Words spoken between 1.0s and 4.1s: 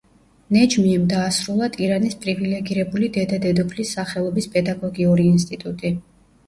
დაასრულა ტირანის პრივილიგირებული დედა-დედოფლის